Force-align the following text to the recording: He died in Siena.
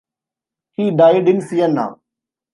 He 0.71 0.89
died 0.89 1.27
in 1.29 1.41
Siena. 1.41 1.95